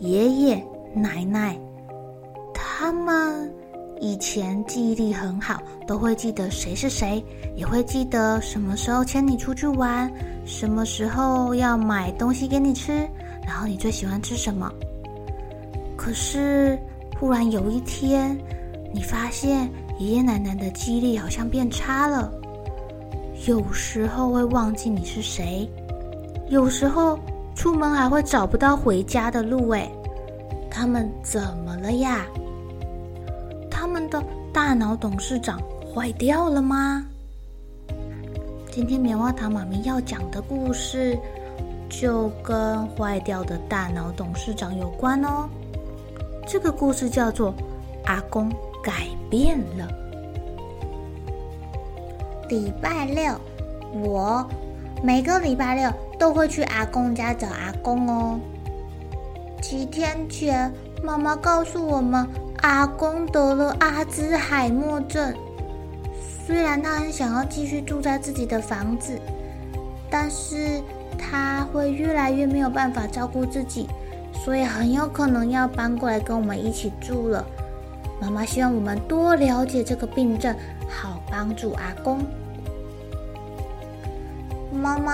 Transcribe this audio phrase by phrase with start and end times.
[0.00, 0.64] 爷爷
[0.94, 1.58] 奶奶，
[2.52, 3.52] 他们
[4.00, 7.24] 以前记忆力很好，都会记得谁是谁，
[7.56, 10.12] 也会记得什么时候牵你出去玩，
[10.44, 12.92] 什么时候要买东西给你吃，
[13.46, 14.72] 然后你最喜欢吃什么。
[15.96, 16.78] 可是，
[17.18, 18.38] 忽然有一天，
[18.92, 19.70] 你发现。
[20.00, 22.28] 爷爷奶奶的记忆力好像变差了，
[23.46, 25.70] 有时候会忘记你是谁，
[26.48, 27.16] 有时候
[27.54, 29.70] 出门还会找不到回家的路。
[29.70, 29.90] 哎，
[30.70, 32.26] 他们怎么了呀？
[33.70, 35.60] 他们的大脑董事长
[35.94, 37.04] 坏掉了吗？
[38.70, 41.18] 今天棉花糖妈咪要讲的故事，
[41.88, 45.48] 就跟坏掉的大脑董事长有关哦。
[46.46, 47.52] 这个故事叫做
[48.04, 48.50] 《阿公》。
[48.84, 49.88] 改变了。
[52.50, 53.34] 礼拜六，
[53.94, 54.46] 我
[55.02, 58.40] 每个礼拜六都会去阿公家找阿公哦。
[59.60, 62.26] 几天前，妈妈告诉我们，
[62.62, 65.34] 阿公得了阿兹海默症。
[66.46, 69.18] 虽然他很想要继续住在自己的房子，
[70.10, 70.82] 但是
[71.18, 73.88] 他会越来越没有办法照顾自己，
[74.32, 77.44] 所以很有可能要搬过来跟我们一起住了。
[78.20, 80.54] 妈妈希望我们多了解这个病症，
[80.88, 82.20] 好帮助阿公。
[84.84, 85.12] 妈妈，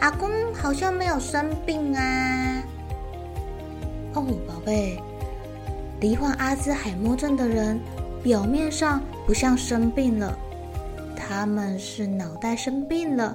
[0.00, 2.62] 阿公好像没有生病啊。
[4.12, 5.02] 哦，宝贝，
[5.98, 7.80] 罹患阿兹海默症的人
[8.22, 10.36] 表面上不像生病了，
[11.16, 13.34] 他们是脑袋生病了。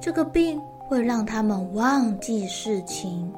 [0.00, 3.32] 这个病会让他们忘记事情。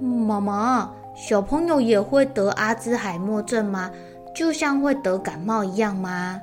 [0.00, 0.88] 妈妈。
[1.16, 3.90] 小朋友也会得阿兹海默症吗？
[4.34, 6.40] 就像会得感冒一样吗？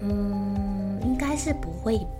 [0.00, 2.17] 嗯，应该是不会吧。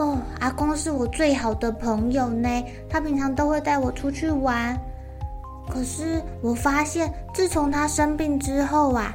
[0.00, 2.48] 哦，阿公是我最好的朋友呢，
[2.88, 4.74] 他平常都会带我出去玩。
[5.68, 9.14] 可是我发现，自从他生病之后啊，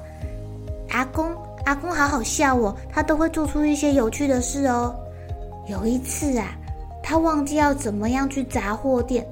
[0.91, 1.35] 阿公
[1.66, 4.96] 阿公好好笑我，他都会做出一些有趣的事哦。
[5.68, 6.56] 有一次啊，
[7.02, 9.25] 他忘记要怎么样去杂货店。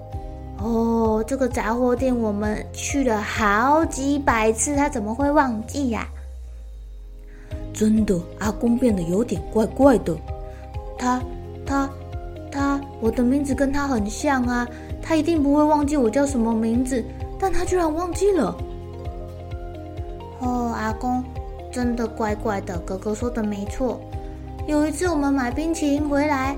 [0.57, 6.07] 哦，这个杂货店我们去了好几百次，他怎么会忘记呀？
[7.73, 10.17] 真的，阿公变得有点怪怪的。
[10.97, 11.21] 他、
[11.66, 11.90] 他、
[12.51, 14.68] 他，我的名字跟他很像啊，
[15.01, 17.03] 他一定不会忘记我叫什么名字，
[17.40, 18.56] 但他居然忘记了。
[20.40, 21.24] 哦，阿公
[21.72, 24.00] 真的怪怪的，哥哥说的没错。
[24.68, 26.56] 有一次我们买冰淇淋回来，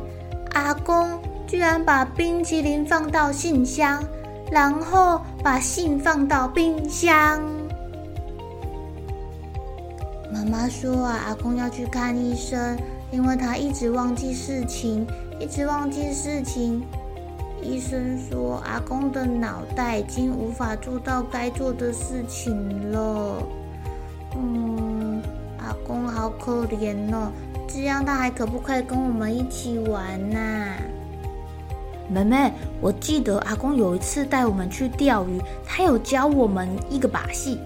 [0.53, 1.19] 阿公。
[1.47, 4.03] 居然把冰淇淋放到信箱，
[4.51, 7.39] 然后把信放到冰箱。
[10.45, 12.77] 妈说啊，阿公要去看医生，
[13.11, 15.05] 因为他一直忘记事情，
[15.39, 16.81] 一直忘记事情。
[17.61, 23.41] 医生说，阿公的脑袋已经无法做到该做的事情了。
[24.35, 25.21] 嗯，
[25.57, 27.31] 阿公好可怜哦，
[27.67, 30.73] 这样他还可不可以跟我们一起玩呐？
[32.07, 32.51] 妹妹，
[32.81, 37.57] 我记得阿公有一次带我们去钓鱼，他有教我们一个把戏。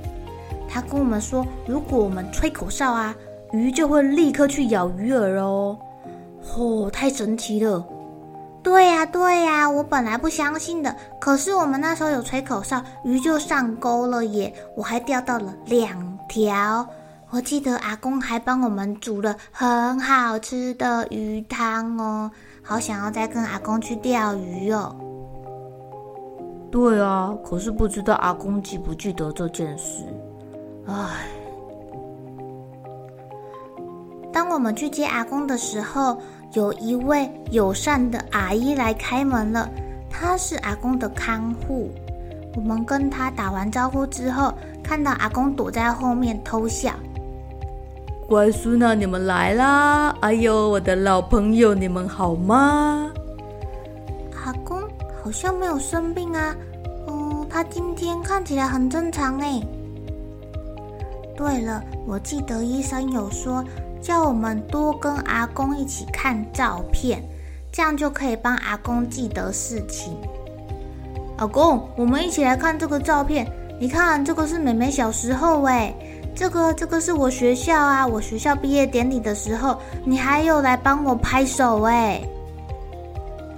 [0.70, 3.16] 他跟我们说，如果我们吹口哨啊，
[3.52, 5.78] 鱼就会立刻去咬鱼饵哦。
[6.56, 7.84] 哦，太神奇了！
[8.62, 14.54] 对呀，对呀，我本来不相信的，可是我们那时候有吹口哨，鱼就上钩了耶！
[14.76, 16.88] 我还钓到了两条。
[17.32, 22.30] 我记得阿公还帮我们煮了很好吃的鱼汤哦。
[22.62, 24.96] 好想要再跟阿公去钓鱼哦！
[26.72, 30.04] 对啊，可是不知道阿公记不记得这件事。
[30.90, 31.28] 唉，
[34.34, 36.18] 当我们去接阿公的时候，
[36.54, 39.70] 有一位友善的阿姨来开门了，
[40.10, 41.92] 她是阿公的看护。
[42.56, 44.52] 我们跟她打完招呼之后，
[44.84, 46.92] 看到阿公躲在后面偷笑。
[48.28, 50.16] 乖孙啊，你们来啦！
[50.22, 53.12] 哎呦，我的老朋友，你们好吗？
[54.44, 54.82] 阿公
[55.24, 56.56] 好像没有生病啊，
[57.08, 59.62] 嗯，他今天看起来很正常哎。
[61.40, 63.64] 对了，我记得医生有说。
[64.02, 67.22] 叫我们多跟阿公一起看照片，
[67.72, 70.18] 这样就可以帮阿公记得事情。
[71.38, 73.50] 阿公，我们一起来看这个照片。
[73.80, 75.94] 你看，这个是妹妹小时候哎，
[76.34, 82.22] 这个这个是我学校啊，我学校毕业典礼的时候，你还有来帮我拍手哎。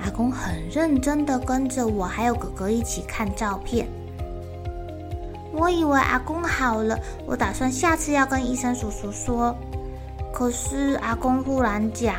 [0.04, 3.88] 阿公很认真的跟着我还有哥哥一起看照片。
[5.62, 9.56] 我以为阿公好了，我打算下次要跟医生叔叔说。
[10.34, 12.16] 可是阿公忽然讲：“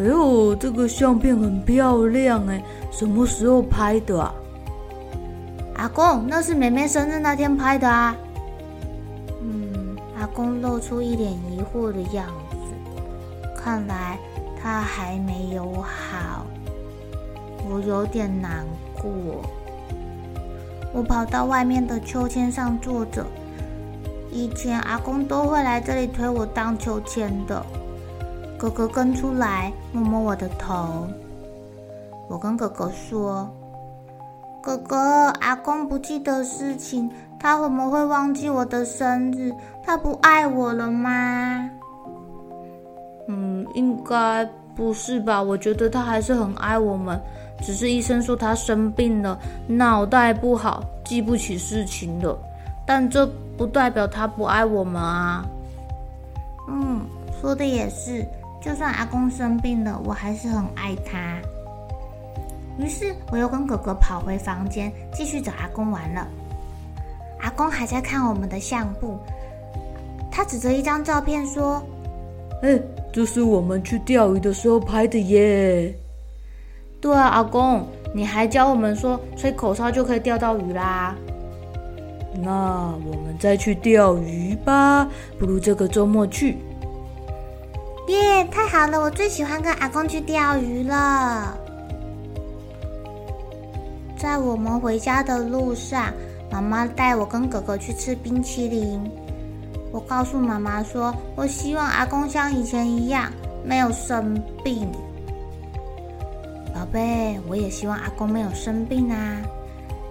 [0.00, 4.32] 哎呦，这个相片很漂亮哎，什么时候拍的啊？”
[5.76, 8.16] 阿公，那是妹妹生日那天拍的啊。
[9.42, 14.18] 嗯，阿公露出一脸疑惑的样子，看来
[14.62, 16.46] 他还没有好。
[17.68, 19.42] 我有点难过。
[20.94, 23.26] 我跑到外面的秋千上坐着。
[24.30, 27.62] 以前阿公都会来这里推我荡秋千的。
[28.56, 31.06] 哥哥跟出来摸摸我的头。
[32.28, 33.50] 我跟哥哥说
[34.62, 34.96] ：“哥哥，
[35.40, 39.52] 阿公不记得事情，他怎么会忘记我的生日？
[39.82, 41.68] 他不爱我了吗？”
[43.28, 45.42] 嗯，应该不是吧？
[45.42, 47.20] 我觉得他还是很爱我们，
[47.62, 52.38] 只是医生说他生病了，脑袋不好，记不起事情了。
[52.86, 55.44] 但这不代表他不爱我们啊。
[56.68, 57.00] 嗯，
[57.40, 58.26] 说的也是。
[58.60, 61.38] 就算阿公生病了，我还是很爱他。
[62.78, 66.26] 于是我又跟哥哥跑回房间，继续找阿公玩了。
[67.40, 69.18] 阿公还在看我们的相簿，
[70.30, 71.82] 他指着一张照片说
[72.62, 72.80] ：“哎，
[73.12, 75.94] 这是我们去钓鱼的时候拍的耶。”
[77.04, 81.14] 对啊，阿公，你还教我们说吹口哨就可以钓到鱼啦。
[82.42, 85.06] 那我们再去钓鱼吧，
[85.38, 86.56] 不如这个周末去。
[88.08, 88.98] 耶，太好了！
[88.98, 91.54] 我最喜欢跟阿公去钓鱼了。
[94.16, 96.10] 在我们回家的路上，
[96.50, 98.98] 妈妈带我跟哥哥去吃冰淇淋。
[99.92, 103.30] 我告诉妈妈说，我希望阿公像以前一样
[103.62, 104.90] 没有生病。
[106.74, 109.36] 宝贝，我也希望阿公没有生病啊。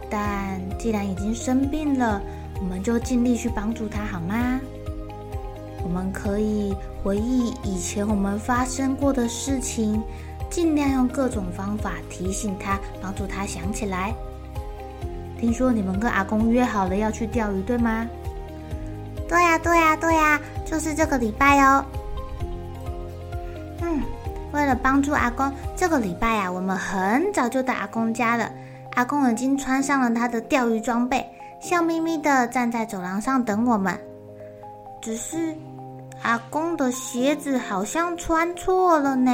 [0.09, 2.21] 但既然已经生病了，
[2.59, 4.59] 我们就尽力去帮助他，好吗？
[5.83, 6.73] 我们可以
[7.03, 10.01] 回忆以前我们发生过的事情，
[10.49, 14.13] 尽量用各种方法提醒他，帮助他想起来。
[15.37, 18.07] 听说你们跟阿公约好了要去钓鱼，对吗？
[19.27, 21.83] 对呀，对呀，对呀，就是这个礼拜哦。
[23.81, 24.01] 嗯，
[24.53, 28.49] 为了帮助阿公，这个礼拜呀，我们很早就到阿公家了。
[28.93, 31.27] 阿公已经穿上了他的钓鱼装备，
[31.59, 33.99] 笑眯眯的站在走廊上等我们。
[35.01, 35.53] 只是
[36.21, 39.31] 阿公的鞋子好像穿错了呢。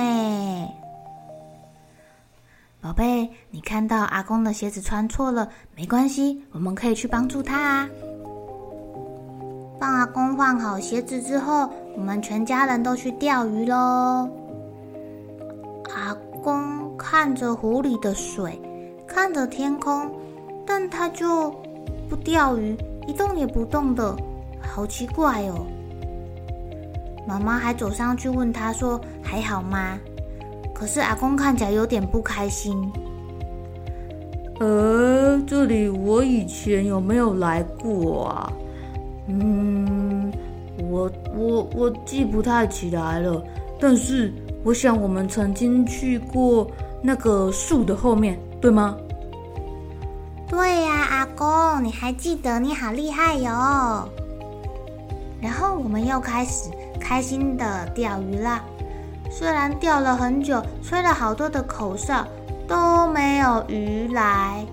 [2.81, 7.89] 宝贝，你看到阿公的鞋子穿错了，没关系，我们可以去帮助他啊。
[9.77, 14.29] 帮阿公换好鞋子之后，我们全家人都去钓鱼喽。
[17.11, 18.61] 看着湖里的水。
[19.07, 20.11] 看着天空，
[20.63, 21.49] 但他就
[22.07, 24.15] 不钓鱼，一动也不动的，
[24.61, 25.65] 好奇怪哦。
[27.27, 29.97] 妈妈还走上去问他说：“还好吗？”
[30.71, 32.79] 可是阿公看起来有点不开心。
[34.59, 38.53] 呃，这里我以前有没有来过啊？
[39.25, 40.31] 嗯，
[40.87, 43.43] 我我我记不太起来了。
[43.79, 44.31] 但是
[44.63, 46.69] 我想我们曾经去过
[47.01, 48.39] 那个树的后面。
[48.61, 48.97] 对吗？
[50.49, 52.59] 对呀，阿公，你还记得？
[52.59, 54.09] 你好厉害哟！
[55.41, 58.61] 然后我们又开始开心的钓鱼啦。
[59.31, 62.27] 虽然钓了很久，吹了好多的口哨，
[62.67, 64.65] 都没有鱼来，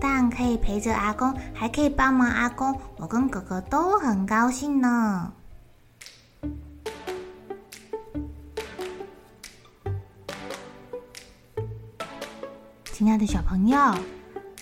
[0.00, 5.30] 但可以陪着阿公，还可以帮忙阿公，我跟哥哥都很高兴呢。
[13.02, 13.76] 亲爱的小朋友，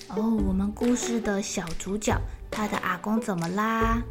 [0.08, 2.18] 哦，我们故事的小主角，
[2.50, 4.02] 他的阿公怎么啦？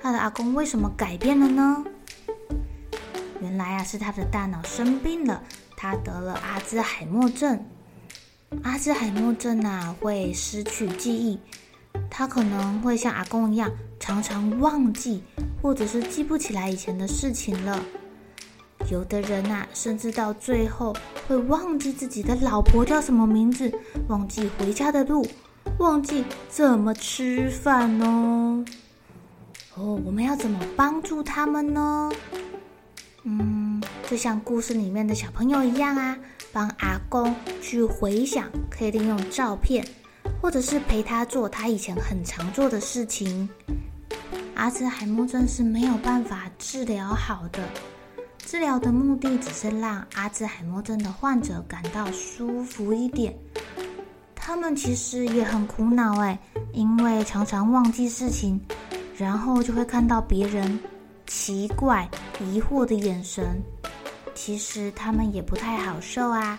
[0.00, 1.84] 他的阿公为什么改变了呢？
[3.40, 5.42] 原来啊是他的大脑生病了，
[5.76, 7.60] 他得了阿兹海默症。
[8.62, 11.40] 阿兹海默症啊会失去记忆，
[12.08, 13.68] 他可能会像阿公一样，
[13.98, 15.24] 常常忘记
[15.60, 17.82] 或者是记不起来以前的事情了。
[18.90, 20.94] 有的人啊，甚至到最后
[21.26, 23.72] 会忘记自己的老婆叫什么名字，
[24.08, 25.26] 忘记回家的路，
[25.78, 28.64] 忘记怎么吃饭哦。
[29.74, 32.10] 哦，我们要怎么帮助他们呢？
[33.24, 36.16] 嗯，就像故事里面的小朋友一样啊，
[36.52, 39.84] 帮阿公去回想，可以利用照片，
[40.40, 43.48] 或者是陪他做他以前很常做的事情。
[44.54, 47.60] 阿兹海默症是没有办法治疗好的。
[48.46, 53.36] 治疗的目的只是让阿兹海默症的患者感到舒服一点。
[54.36, 56.38] 他们其实也很苦恼哎，
[56.72, 58.60] 因为常常忘记事情，
[59.18, 60.78] 然后就会看到别人
[61.26, 62.08] 奇怪、
[62.40, 63.60] 疑惑的眼神。
[64.32, 66.56] 其实他们也不太好受啊。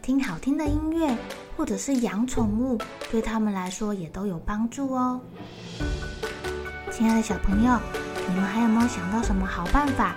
[0.00, 1.14] 听好听的音乐，
[1.54, 2.78] 或者是养宠物，
[3.10, 5.20] 对他们来说也都有帮助哦。
[6.90, 7.78] 亲爱的小朋友。
[8.28, 10.16] 你们还有没有想到什么好办法